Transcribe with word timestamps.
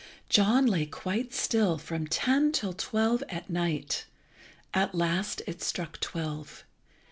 John 0.29 0.65
lay 0.65 0.87
quite 0.87 1.31
still 1.31 1.77
from 1.77 2.07
ten 2.07 2.51
till 2.51 2.73
twelve 2.73 3.23
at 3.29 3.51
night. 3.51 4.07
At 4.73 4.95
last 4.95 5.43
it 5.45 5.61
struck 5.61 5.99
twelve. 5.99 6.63